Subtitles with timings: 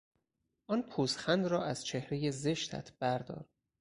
[0.67, 3.45] آن پوزخند را از چهرهی زشتت بردار!